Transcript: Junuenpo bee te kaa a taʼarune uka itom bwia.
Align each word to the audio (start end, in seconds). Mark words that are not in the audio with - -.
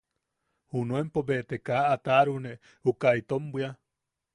Junuenpo 0.77 1.19
bee 1.27 1.43
te 1.49 1.57
kaa 1.67 1.83
a 1.93 1.95
taʼarune 2.05 2.51
uka 2.91 3.09
itom 3.19 3.43
bwia. 3.51 3.69